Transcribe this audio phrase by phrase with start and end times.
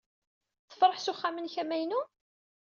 [0.69, 2.01] Tfeṛhed s uxxam-nnek amaynu?